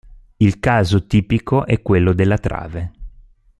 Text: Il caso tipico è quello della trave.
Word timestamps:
Il 0.37 0.59
caso 0.59 1.05
tipico 1.05 1.63
è 1.67 1.83
quello 1.83 2.13
della 2.13 2.39
trave. 2.39 2.91